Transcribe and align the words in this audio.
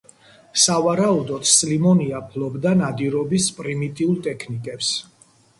სავარაუდოდ 0.61 1.43
სლიმონია 1.49 2.21
ფლობდა 2.31 2.73
ნადირობის 2.81 3.51
პრიმიტიულ 3.61 4.21
ტექნიკებს. 4.31 4.91